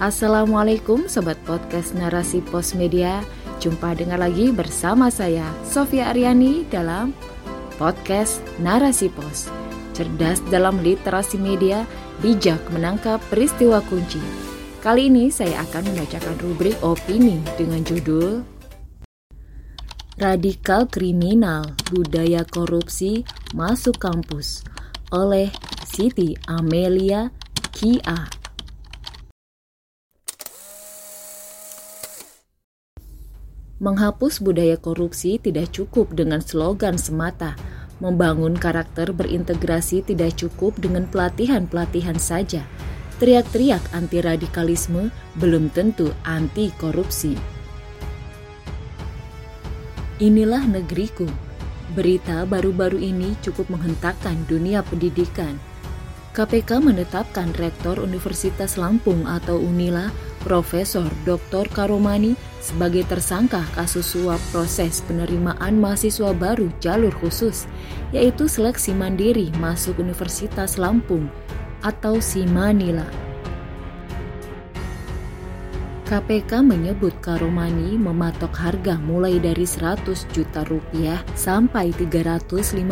Assalamualaikum 0.00 1.12
Sobat 1.12 1.36
Podcast 1.44 1.92
Narasi 1.92 2.40
Pos 2.40 2.72
Media. 2.72 3.20
Jumpa 3.60 3.92
dengan 3.92 4.24
lagi 4.24 4.48
bersama 4.48 5.12
saya 5.12 5.44
Sofia 5.60 6.08
Aryani 6.08 6.64
dalam 6.72 7.12
Podcast 7.76 8.40
Narasi 8.64 9.12
Pos. 9.12 9.52
Cerdas 9.92 10.40
dalam 10.48 10.80
literasi 10.80 11.36
media, 11.36 11.84
bijak 12.24 12.64
menangkap 12.72 13.20
peristiwa 13.28 13.84
kunci. 13.92 14.24
Kali 14.80 15.12
ini 15.12 15.28
saya 15.28 15.60
akan 15.68 15.92
membacakan 15.92 16.48
rubrik 16.48 16.80
opini 16.80 17.36
dengan 17.60 17.84
judul 17.84 18.40
Radikal 20.16 20.88
Kriminal 20.88 21.76
Budaya 21.92 22.48
Korupsi 22.48 23.20
Masuk 23.52 24.00
Kampus 24.00 24.64
oleh 25.12 25.52
Siti 25.84 26.32
Amelia 26.48 27.28
Kia 27.76 28.39
Menghapus 33.80 34.44
budaya 34.44 34.76
korupsi 34.76 35.40
tidak 35.40 35.72
cukup 35.72 36.12
dengan 36.12 36.44
slogan 36.44 37.00
semata. 37.00 37.56
Membangun 37.96 38.52
karakter 38.52 39.08
berintegrasi 39.08 40.04
tidak 40.04 40.36
cukup 40.36 40.76
dengan 40.76 41.08
pelatihan-pelatihan 41.08 42.20
saja. 42.20 42.68
Teriak-teriak 43.16 43.80
anti 43.96 44.20
radikalisme 44.20 45.08
belum 45.40 45.72
tentu 45.72 46.12
anti 46.28 46.68
korupsi. 46.76 47.32
Inilah 50.20 50.68
negeriku. 50.68 51.24
Berita 51.96 52.44
baru-baru 52.44 53.00
ini 53.00 53.32
cukup 53.40 53.72
menghentakkan 53.72 54.44
dunia 54.44 54.84
pendidikan. 54.84 55.56
KPK 56.36 56.84
menetapkan 56.84 57.56
Rektor 57.56 57.96
Universitas 57.96 58.76
Lampung 58.76 59.24
atau 59.24 59.56
Unila 59.56 60.12
Profesor 60.40 61.06
Dr. 61.28 61.68
Karomani 61.68 62.32
sebagai 62.64 63.04
tersangka 63.04 63.60
kasus 63.76 64.16
suap 64.16 64.40
proses 64.52 65.04
penerimaan 65.04 65.76
mahasiswa 65.76 66.32
baru 66.32 66.72
jalur 66.80 67.12
khusus, 67.20 67.68
yaitu 68.12 68.48
seleksi 68.48 68.96
mandiri 68.96 69.52
masuk 69.60 70.00
Universitas 70.00 70.80
Lampung 70.80 71.28
atau 71.84 72.20
Simanila. 72.20 73.04
KPK 76.10 76.66
menyebut 76.66 77.14
Karomani 77.22 77.94
mematok 77.94 78.50
harga 78.58 78.98
mulai 78.98 79.38
dari 79.38 79.62
100 79.62 80.26
juta 80.34 80.66
rupiah 80.66 81.22
sampai 81.38 81.94
350 81.94 82.82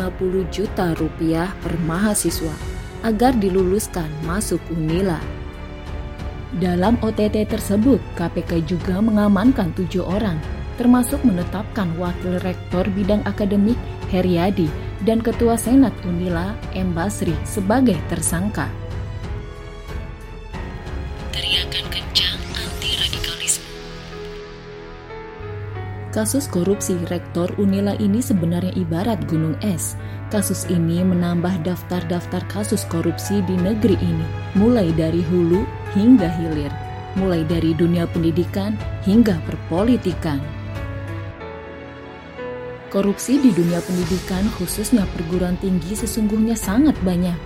juta 0.47 0.95
rupiah 0.95 1.51
per 1.59 1.75
mahasiswa 1.83 2.55
agar 3.03 3.35
diluluskan 3.35 4.07
masuk 4.23 4.63
Unila. 4.71 5.19
Dalam 6.59 6.99
OTT 6.99 7.47
tersebut, 7.47 8.03
KPK 8.19 8.67
juga 8.67 8.99
mengamankan 8.99 9.71
tujuh 9.79 10.03
orang, 10.03 10.35
termasuk 10.75 11.23
menetapkan 11.23 11.87
Wakil 11.95 12.35
Rektor 12.43 12.83
Bidang 12.91 13.23
Akademik 13.23 13.79
Heriadi 14.11 14.67
dan 15.07 15.23
Ketua 15.23 15.55
Senat 15.55 15.95
Unila 16.03 16.51
M. 16.75 16.91
Basri 16.91 17.31
sebagai 17.47 17.95
tersangka. 18.11 18.67
Teriakan 21.31 21.85
kencang. 21.87 22.39
Kasus 26.09 26.49
korupsi 26.49 26.97
Rektor 27.07 27.53
Unila 27.61 27.93
ini 28.01 28.19
sebenarnya 28.19 28.73
ibarat 28.73 29.29
gunung 29.29 29.53
es 29.61 29.93
Kasus 30.33 30.65
ini 30.69 31.01
menambah 31.01 31.65
daftar-daftar 31.65 32.45
kasus 32.49 32.85
korupsi 32.85 33.41
di 33.49 33.57
negeri 33.57 33.97
ini, 33.97 34.27
mulai 34.53 34.93
dari 34.93 35.25
hulu 35.25 35.65
hingga 35.93 36.29
hilir, 36.39 36.71
mulai 37.17 37.41
dari 37.45 37.73
dunia 37.73 38.05
pendidikan 38.09 38.77
hingga 39.05 39.37
perpolitikan. 39.45 40.41
Korupsi 42.89 43.37
di 43.37 43.53
dunia 43.53 43.77
pendidikan, 43.85 44.49
khususnya 44.57 45.05
perguruan 45.13 45.53
tinggi, 45.61 45.93
sesungguhnya 45.93 46.57
sangat 46.57 46.97
banyak. 47.05 47.37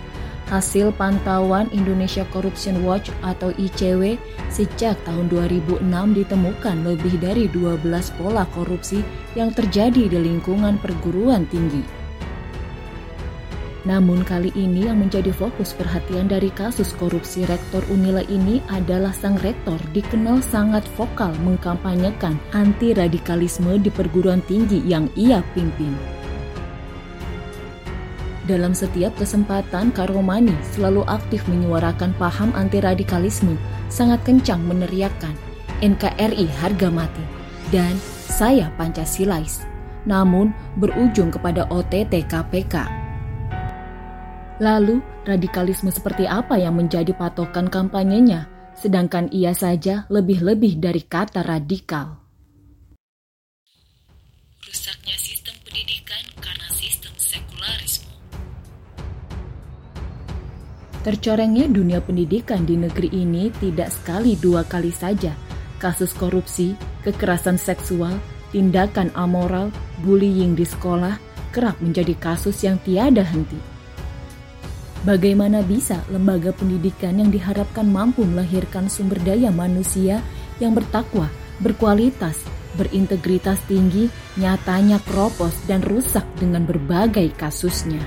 Hasil 0.47 0.95
pantauan 0.95 1.67
Indonesia 1.75 2.23
Corruption 2.31 2.83
Watch 2.83 3.11
atau 3.23 3.51
ICW 3.55 4.19
sejak 4.47 4.95
tahun 5.03 5.27
2006 5.31 5.83
ditemukan 5.89 6.77
lebih 6.87 7.15
dari 7.19 7.51
12 7.51 7.79
pola 8.19 8.47
korupsi 8.55 9.03
yang 9.35 9.51
terjadi 9.51 10.07
di 10.07 10.19
lingkungan 10.19 10.79
perguruan 10.79 11.43
tinggi. 11.47 12.02
Namun 13.83 14.23
kali 14.23 14.47
ini 14.55 14.87
yang 14.87 15.03
menjadi 15.03 15.35
fokus 15.35 15.75
perhatian 15.75 16.31
dari 16.31 16.47
kasus 16.55 16.95
korupsi 16.95 17.43
Rektor 17.43 17.83
Unila 17.91 18.23
ini 18.31 18.63
adalah 18.71 19.11
sang 19.11 19.35
rektor 19.43 19.75
dikenal 19.91 20.39
sangat 20.39 20.87
vokal 20.95 21.35
mengkampanyekan 21.43 22.39
anti 22.55 22.95
radikalisme 22.95 23.75
di 23.83 23.91
perguruan 23.91 24.39
tinggi 24.47 24.79
yang 24.87 25.11
ia 25.19 25.43
pimpin. 25.51 25.91
Dalam 28.47 28.71
setiap 28.75 29.15
kesempatan, 29.19 29.91
Karomani 29.91 30.55
selalu 30.75 31.03
aktif 31.07 31.43
menyuarakan 31.47 32.15
paham 32.15 32.55
anti 32.55 32.79
radikalisme, 32.79 33.55
sangat 33.87 34.23
kencang 34.23 34.63
meneriakkan 34.63 35.35
NKRI 35.83 36.47
harga 36.59 36.87
mati 36.87 37.23
dan 37.71 37.95
saya 38.31 38.71
Pancasilais. 38.79 39.63
Namun 40.03 40.51
berujung 40.75 41.31
kepada 41.31 41.67
OTT 41.71 42.27
KPK 42.27 43.02
Lalu, 44.63 45.03
radikalisme 45.27 45.91
seperti 45.91 46.23
apa 46.23 46.55
yang 46.55 46.79
menjadi 46.79 47.11
patokan 47.11 47.67
kampanyenya, 47.67 48.47
sedangkan 48.79 49.27
ia 49.35 49.51
saja 49.51 50.07
lebih-lebih 50.07 50.79
dari 50.79 51.03
kata 51.03 51.43
radikal? 51.43 52.23
Rusaknya 54.63 55.19
sistem 55.19 55.51
pendidikan 55.67 56.23
karena 56.39 56.63
sistem 56.71 57.11
sekularisme. 57.19 58.07
Tercorengnya 61.03 61.67
dunia 61.67 61.99
pendidikan 61.99 62.63
di 62.63 62.79
negeri 62.79 63.11
ini 63.11 63.51
tidak 63.59 63.91
sekali 63.91 64.39
dua 64.39 64.63
kali 64.63 64.95
saja. 64.95 65.35
Kasus 65.75 66.15
korupsi, 66.15 66.79
kekerasan 67.03 67.59
seksual, 67.59 68.15
tindakan 68.55 69.11
amoral, 69.11 69.75
bullying 70.07 70.55
di 70.55 70.63
sekolah 70.63 71.19
kerap 71.51 71.75
menjadi 71.83 72.15
kasus 72.15 72.63
yang 72.63 72.79
tiada 72.87 73.27
henti. 73.27 73.72
Bagaimana 75.03 75.59
bisa 75.67 75.99
lembaga 76.07 76.55
pendidikan 76.55 77.19
yang 77.19 77.27
diharapkan 77.27 77.83
mampu 77.83 78.23
melahirkan 78.23 78.87
sumber 78.87 79.19
daya 79.19 79.51
manusia 79.51 80.23
yang 80.63 80.71
bertakwa, 80.71 81.27
berkualitas, 81.59 82.39
berintegritas 82.79 83.59
tinggi, 83.67 84.07
nyatanya 84.39 85.03
keropos 85.03 85.51
dan 85.67 85.83
rusak 85.83 86.23
dengan 86.39 86.63
berbagai 86.63 87.35
kasusnya? 87.35 87.99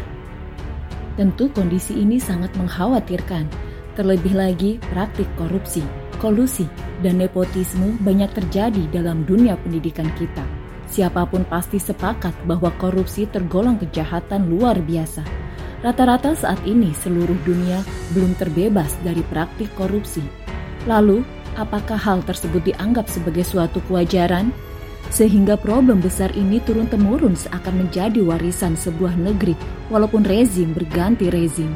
Tentu 1.21 1.53
kondisi 1.53 2.01
ini 2.01 2.17
sangat 2.17 2.57
mengkhawatirkan, 2.57 3.45
terlebih 3.93 4.33
lagi 4.33 4.81
praktik 4.89 5.29
korupsi, 5.37 5.85
kolusi, 6.17 6.65
dan 7.05 7.21
nepotisme 7.21 7.93
banyak 8.01 8.33
terjadi 8.33 8.89
dalam 8.89 9.29
dunia 9.29 9.61
pendidikan 9.61 10.09
kita. 10.17 10.49
Siapa 10.89 11.29
pun 11.29 11.45
pasti 11.45 11.77
sepakat 11.77 12.49
bahwa 12.49 12.73
korupsi 12.81 13.29
tergolong 13.29 13.77
kejahatan 13.77 14.49
luar 14.49 14.81
biasa 14.81 15.46
Rata-rata 15.87 16.35
saat 16.35 16.59
ini 16.67 16.91
seluruh 16.99 17.39
dunia 17.47 17.79
belum 18.11 18.35
terbebas 18.43 18.99
dari 19.07 19.23
praktik 19.31 19.71
korupsi. 19.79 20.19
Lalu, 20.83 21.23
apakah 21.55 21.95
hal 21.95 22.27
tersebut 22.27 22.59
dianggap 22.67 23.07
sebagai 23.07 23.47
suatu 23.47 23.79
kewajaran? 23.87 24.51
Sehingga 25.15 25.55
problem 25.55 26.03
besar 26.03 26.35
ini 26.35 26.59
turun-temurun 26.59 27.39
seakan 27.39 27.87
menjadi 27.87 28.19
warisan 28.19 28.75
sebuah 28.75 29.15
negeri 29.15 29.55
walaupun 29.87 30.27
rezim 30.27 30.75
berganti 30.75 31.31
rezim. 31.31 31.71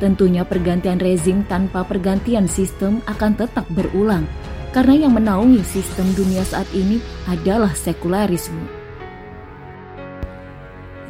Tentunya 0.00 0.48
pergantian 0.48 0.96
rezim 0.96 1.44
tanpa 1.44 1.84
pergantian 1.84 2.48
sistem 2.48 3.04
akan 3.04 3.36
tetap 3.36 3.68
berulang 3.76 4.24
karena 4.72 5.04
yang 5.04 5.12
menaungi 5.12 5.60
sistem 5.68 6.08
dunia 6.16 6.40
saat 6.48 6.72
ini 6.72 7.04
adalah 7.28 7.76
sekularisme. 7.76 8.64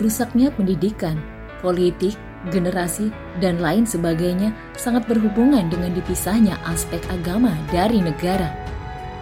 Rusaknya 0.03 0.50
pendidikan 0.50 1.23
politik, 1.62 2.19
generasi, 2.50 3.15
dan 3.39 3.62
lain 3.62 3.87
sebagainya 3.87 4.50
sangat 4.75 5.06
berhubungan 5.06 5.71
dengan 5.71 5.94
dipisahnya 5.94 6.59
aspek 6.67 6.99
agama 7.12 7.55
dari 7.71 8.03
negara. 8.03 8.50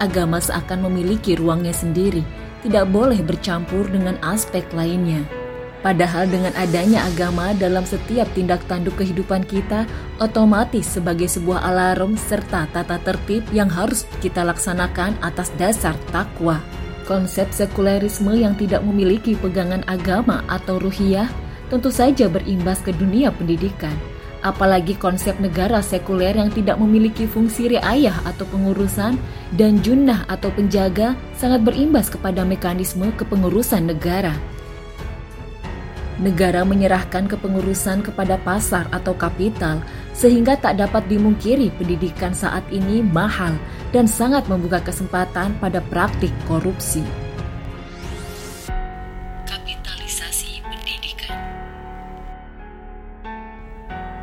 Agama 0.00 0.40
seakan 0.40 0.88
memiliki 0.88 1.37
ruangnya 1.37 1.76
sendiri, 1.76 2.25
tidak 2.64 2.88
boleh 2.88 3.20
bercampur 3.20 3.84
dengan 3.93 4.17
aspek 4.25 4.64
lainnya. 4.72 5.20
Padahal 5.81 6.28
dengan 6.28 6.52
adanya 6.61 7.08
agama 7.08 7.56
dalam 7.56 7.88
setiap 7.88 8.28
tindak 8.37 8.61
tanduk 8.69 9.00
kehidupan 9.00 9.49
kita, 9.49 9.88
otomatis 10.20 10.84
sebagai 10.84 11.25
sebuah 11.25 11.64
alarm 11.72 12.20
serta 12.20 12.69
tata 12.69 13.00
tertib 13.00 13.49
yang 13.49 13.72
harus 13.72 14.05
kita 14.20 14.44
laksanakan 14.44 15.17
atas 15.25 15.49
dasar 15.56 15.96
takwa. 16.12 16.61
Konsep 17.08 17.49
sekularisme 17.49 18.37
yang 18.37 18.52
tidak 18.61 18.84
memiliki 18.84 19.32
pegangan 19.40 19.81
agama 19.88 20.44
atau 20.52 20.76
ruhiyah 20.76 21.32
tentu 21.70 21.94
saja 21.94 22.26
berimbas 22.26 22.82
ke 22.82 22.90
dunia 22.90 23.31
pendidikan. 23.31 23.94
apalagi 24.40 24.96
konsep 24.96 25.37
negara 25.37 25.84
sekuler 25.84 26.32
yang 26.32 26.49
tidak 26.49 26.81
memiliki 26.81 27.28
fungsi 27.28 27.76
riayah 27.76 28.17
atau 28.25 28.49
pengurusan 28.49 29.20
dan 29.56 29.81
junnah 29.84 30.25
atau 30.32 30.49
penjaga 30.52 31.12
sangat 31.37 31.61
berimbas 31.64 32.08
kepada 32.08 32.44
mekanisme 32.44 33.12
kepengurusan 33.17 33.88
negara. 33.88 34.32
Negara 36.20 36.69
menyerahkan 36.69 37.32
kepengurusan 37.32 38.05
kepada 38.05 38.37
pasar 38.44 38.84
atau 38.93 39.17
kapital 39.17 39.81
sehingga 40.12 40.52
tak 40.52 40.76
dapat 40.76 41.08
dimungkiri 41.08 41.72
pendidikan 41.81 42.37
saat 42.37 42.61
ini 42.69 43.00
mahal 43.00 43.56
dan 43.88 44.05
sangat 44.05 44.44
membuka 44.44 44.84
kesempatan 44.84 45.56
pada 45.56 45.81
praktik 45.88 46.32
korupsi. 46.44 47.00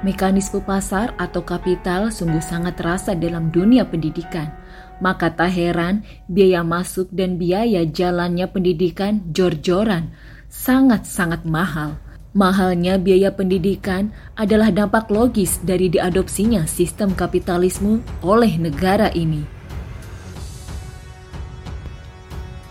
Mekanisme 0.06 0.62
pasar 0.62 1.18
atau 1.18 1.42
kapital 1.42 2.14
sungguh 2.14 2.42
sangat 2.42 2.78
terasa 2.78 3.18
dalam 3.18 3.50
dunia 3.50 3.82
pendidikan. 3.82 4.54
Maka 5.02 5.34
tak 5.34 5.58
heran 5.58 6.06
biaya 6.30 6.62
masuk 6.62 7.10
dan 7.10 7.42
biaya 7.42 7.82
jalannya 7.82 8.46
pendidikan 8.46 9.26
jor-joran 9.34 10.14
sangat-sangat 10.54 11.42
mahal. 11.50 11.98
Mahalnya 12.38 13.02
biaya 13.02 13.34
pendidikan 13.34 14.14
adalah 14.38 14.70
dampak 14.70 15.10
logis 15.10 15.58
dari 15.66 15.90
diadopsinya 15.90 16.70
sistem 16.70 17.18
kapitalisme 17.18 18.06
oleh 18.22 18.54
negara 18.62 19.10
ini. 19.18 19.42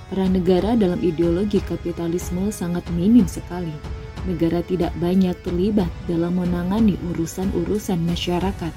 Peran 0.07 0.39
negara 0.39 0.79
dalam 0.79 1.03
ideologi 1.03 1.59
kapitalisme 1.59 2.55
sangat 2.55 2.87
minim 2.95 3.27
sekali 3.27 3.96
negara 4.27 4.61
tidak 4.67 4.93
banyak 4.99 5.35
terlibat 5.47 5.89
dalam 6.11 6.37
menangani 6.37 6.99
urusan-urusan 7.15 8.03
masyarakat. 8.05 8.75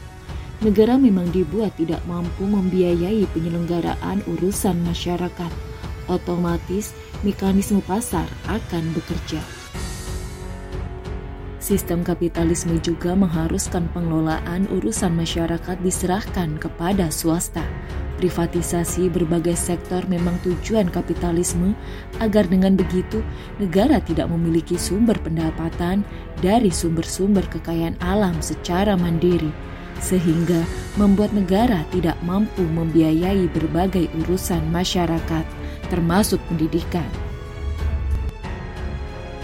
Negara 0.60 0.96
memang 0.96 1.28
dibuat 1.34 1.76
tidak 1.76 2.04
mampu 2.06 2.46
membiayai 2.46 3.26
penyelenggaraan 3.34 4.22
urusan 4.28 4.78
masyarakat. 4.86 5.52
Otomatis, 6.08 6.94
mekanisme 7.26 7.82
pasar 7.86 8.28
akan 8.48 8.94
bekerja. 8.94 9.42
Sistem 11.60 12.02
kapitalisme 12.02 12.82
juga 12.82 13.14
mengharuskan 13.14 13.92
pengelolaan 13.94 14.66
urusan 14.74 15.14
masyarakat 15.14 15.78
diserahkan 15.84 16.58
kepada 16.58 17.14
swasta 17.14 17.62
Privatisasi 18.20 19.08
berbagai 19.08 19.56
sektor 19.56 20.04
memang 20.12 20.36
tujuan 20.44 20.92
kapitalisme 20.92 21.72
agar 22.20 22.44
dengan 22.52 22.76
begitu 22.76 23.24
negara 23.64 24.04
tidak 24.04 24.28
memiliki 24.28 24.76
sumber 24.76 25.16
pendapatan 25.24 26.04
dari 26.44 26.68
sumber-sumber 26.68 27.48
kekayaan 27.48 27.96
alam 28.04 28.36
secara 28.44 29.00
mandiri 29.00 29.48
sehingga 30.04 30.68
membuat 31.00 31.32
negara 31.32 31.88
tidak 31.96 32.20
mampu 32.28 32.68
membiayai 32.68 33.48
berbagai 33.56 34.12
urusan 34.28 34.68
masyarakat 34.68 35.48
termasuk 35.88 36.44
pendidikan. 36.52 37.08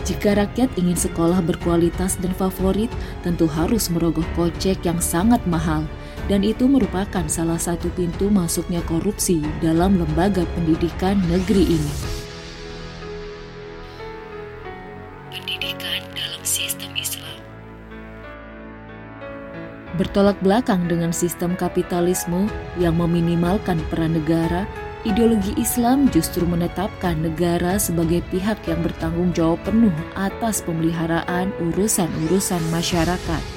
Jika 0.03 0.35
rakyat 0.35 0.67
ingin 0.75 0.99
sekolah 0.99 1.39
berkualitas 1.39 2.19
dan 2.19 2.35
favorit, 2.35 2.91
tentu 3.23 3.47
harus 3.47 3.87
merogoh 3.87 4.27
kocek 4.35 4.83
yang 4.83 4.99
sangat 4.99 5.39
mahal– 5.47 5.87
dan 6.25 6.41
itu 6.41 6.65
merupakan 6.65 7.25
salah 7.29 7.61
satu 7.61 7.89
pintu 7.93 8.33
masuknya 8.33 8.81
korupsi 8.89 9.45
dalam 9.61 10.01
lembaga 10.01 10.41
pendidikan 10.57 11.21
negeri 11.29 11.77
ini. 11.77 11.93
Pendidikan 15.29 16.01
dalam 16.17 16.41
sistem 16.41 16.91
Islam 16.97 17.37
bertolak 19.95 20.35
belakang 20.43 20.91
dengan 20.91 21.15
sistem 21.15 21.55
kapitalisme 21.55 22.51
yang 22.75 22.99
meminimalkan 22.99 23.79
peran 23.87 24.19
negara. 24.19 24.67
Ideologi 25.05 25.53
Islam 25.61 26.09
justru 26.09 26.49
menetapkan 26.49 27.13
negara 27.21 27.77
sebagai 27.77 28.25
pihak 28.33 28.57
yang 28.65 28.81
bertanggung 28.81 29.29
jawab 29.37 29.61
penuh 29.61 29.93
atas 30.17 30.65
pemeliharaan 30.65 31.53
urusan-urusan 31.61 32.63
masyarakat. 32.73 33.54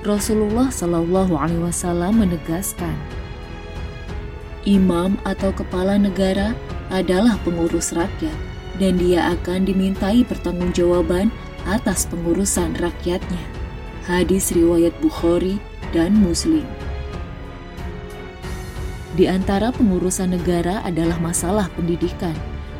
Rasulullah 0.00 0.72
Shallallahu 0.72 1.36
Alaihi 1.36 1.60
Wasallam 1.60 2.24
menegaskan, 2.24 2.96
imam 4.64 5.20
atau 5.28 5.52
kepala 5.52 6.00
negara 6.00 6.56
adalah 6.88 7.36
pengurus 7.44 7.92
rakyat 7.92 8.32
dan 8.80 8.96
dia 8.96 9.28
akan 9.36 9.68
dimintai 9.68 10.24
pertanggungjawaban 10.24 11.28
atas 11.68 12.08
pengurusan 12.08 12.80
rakyatnya. 12.80 13.44
Hadis 14.08 14.56
riwayat 14.56 14.96
Bukhari 15.04 15.60
dan 15.92 16.16
Muslim. 16.16 16.64
Di 19.20 19.28
antara 19.28 19.68
pengurusan 19.68 20.32
negara 20.32 20.80
adalah 20.80 21.20
masalah 21.20 21.68
pendidikan. 21.76 22.32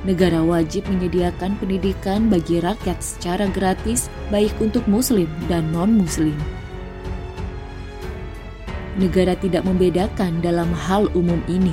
Negara 0.08 0.40
wajib 0.40 0.88
menyediakan 0.88 1.60
pendidikan 1.60 2.32
bagi 2.32 2.64
rakyat 2.64 2.96
secara 3.04 3.44
gratis, 3.52 4.08
baik 4.32 4.56
untuk 4.56 4.88
Muslim 4.88 5.28
dan 5.52 5.68
non-Muslim 5.68 6.59
negara 9.00 9.32
tidak 9.40 9.64
membedakan 9.64 10.44
dalam 10.44 10.68
hal 10.76 11.08
umum 11.16 11.40
ini. 11.48 11.72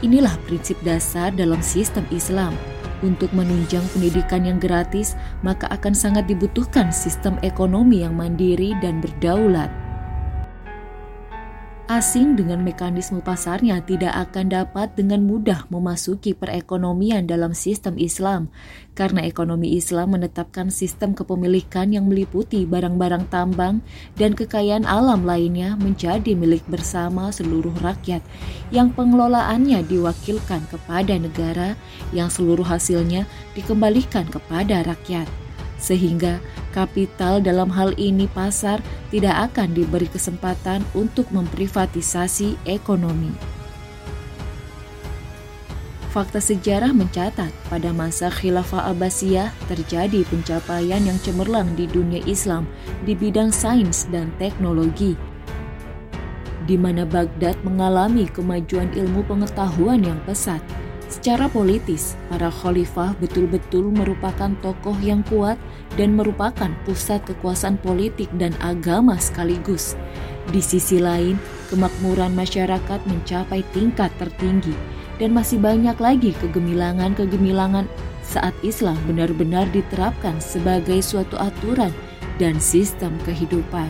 Inilah 0.00 0.32
prinsip 0.48 0.80
dasar 0.80 1.28
dalam 1.30 1.60
sistem 1.60 2.08
Islam. 2.08 2.56
Untuk 3.04 3.28
menunjang 3.36 3.84
pendidikan 3.92 4.48
yang 4.48 4.56
gratis, 4.56 5.12
maka 5.44 5.68
akan 5.68 5.92
sangat 5.92 6.24
dibutuhkan 6.24 6.88
sistem 6.88 7.36
ekonomi 7.44 8.00
yang 8.00 8.16
mandiri 8.16 8.72
dan 8.80 9.04
berdaulat 9.04 9.83
asing 11.84 12.32
dengan 12.32 12.64
mekanisme 12.64 13.20
pasarnya 13.20 13.84
tidak 13.84 14.16
akan 14.16 14.48
dapat 14.48 14.96
dengan 14.96 15.20
mudah 15.20 15.68
memasuki 15.68 16.32
perekonomian 16.32 17.28
dalam 17.28 17.52
sistem 17.52 18.00
Islam. 18.00 18.48
Karena 18.96 19.26
ekonomi 19.26 19.76
Islam 19.76 20.16
menetapkan 20.16 20.72
sistem 20.72 21.12
kepemilikan 21.12 21.92
yang 21.92 22.08
meliputi 22.08 22.64
barang-barang 22.64 23.28
tambang 23.28 23.84
dan 24.16 24.32
kekayaan 24.32 24.88
alam 24.88 25.28
lainnya 25.28 25.76
menjadi 25.76 26.32
milik 26.32 26.64
bersama 26.70 27.28
seluruh 27.28 27.74
rakyat 27.84 28.24
yang 28.72 28.88
pengelolaannya 28.96 29.84
diwakilkan 29.84 30.64
kepada 30.72 31.20
negara 31.20 31.76
yang 32.16 32.32
seluruh 32.32 32.64
hasilnya 32.64 33.28
dikembalikan 33.52 34.24
kepada 34.32 34.86
rakyat 34.88 35.43
sehingga 35.78 36.38
kapital 36.74 37.42
dalam 37.42 37.70
hal 37.70 37.94
ini 38.00 38.26
pasar 38.30 38.82
tidak 39.10 39.52
akan 39.52 39.74
diberi 39.74 40.08
kesempatan 40.10 40.82
untuk 40.96 41.28
memprivatisasi 41.30 42.58
ekonomi. 42.66 43.34
Fakta 46.14 46.38
sejarah 46.38 46.94
mencatat 46.94 47.50
pada 47.66 47.90
masa 47.90 48.30
Khilafah 48.30 48.86
Abbasiyah 48.94 49.50
terjadi 49.66 50.22
pencapaian 50.30 51.02
yang 51.02 51.18
cemerlang 51.18 51.74
di 51.74 51.90
dunia 51.90 52.22
Islam 52.22 52.70
di 53.02 53.18
bidang 53.18 53.50
sains 53.50 54.06
dan 54.14 54.30
teknologi, 54.38 55.18
di 56.70 56.78
mana 56.78 57.02
Baghdad 57.02 57.58
mengalami 57.66 58.30
kemajuan 58.30 58.94
ilmu 58.94 59.26
pengetahuan 59.26 60.06
yang 60.06 60.22
pesat 60.22 60.62
Secara 61.14 61.46
politis, 61.46 62.18
para 62.26 62.50
khalifah 62.50 63.14
betul-betul 63.22 63.86
merupakan 63.94 64.50
tokoh 64.58 64.98
yang 64.98 65.22
kuat 65.30 65.54
dan 65.94 66.18
merupakan 66.18 66.74
pusat 66.82 67.22
kekuasaan 67.22 67.78
politik 67.78 68.26
dan 68.34 68.50
agama 68.58 69.14
sekaligus. 69.22 69.94
Di 70.50 70.58
sisi 70.58 70.98
lain, 70.98 71.38
kemakmuran 71.70 72.34
masyarakat 72.34 72.98
mencapai 73.06 73.62
tingkat 73.70 74.10
tertinggi 74.18 74.74
dan 75.22 75.30
masih 75.30 75.62
banyak 75.62 75.94
lagi 76.02 76.34
kegemilangan-kegemilangan 76.42 77.86
saat 78.26 78.52
Islam 78.66 78.98
benar-benar 79.06 79.70
diterapkan 79.70 80.42
sebagai 80.42 80.98
suatu 80.98 81.38
aturan 81.38 81.94
dan 82.42 82.58
sistem 82.58 83.14
kehidupan. 83.22 83.86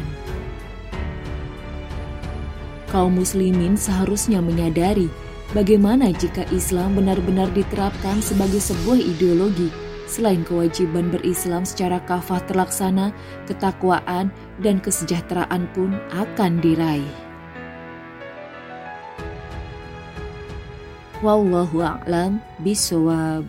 Kaum 2.92 3.16
muslimin 3.16 3.80
seharusnya 3.80 4.44
menyadari 4.44 5.08
Bagaimana 5.54 6.10
jika 6.10 6.42
Islam 6.50 6.98
benar-benar 6.98 7.46
diterapkan 7.54 8.18
sebagai 8.18 8.58
sebuah 8.58 8.98
ideologi? 8.98 9.70
Selain 10.10 10.42
kewajiban 10.42 11.14
berislam 11.14 11.62
secara 11.62 12.02
kafah 12.02 12.42
terlaksana, 12.50 13.14
ketakwaan 13.46 14.34
dan 14.58 14.82
kesejahteraan 14.82 15.70
pun 15.70 15.94
akan 16.10 16.58
diraih. 16.58 17.06
Wallahu 21.22 21.86
a'lam 21.86 22.42
bisawab. 22.58 23.46